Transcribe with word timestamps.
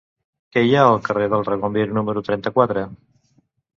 Què 0.55 0.61
hi 0.67 0.71
ha 0.77 0.85
al 0.93 0.97
carrer 1.07 1.27
del 1.33 1.45
Regomir 1.49 1.85
número 1.99 2.25
trenta-quatre? 2.31 2.87